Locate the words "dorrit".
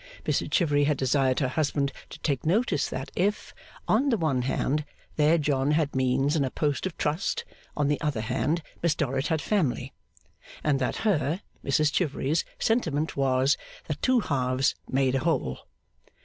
8.95-9.27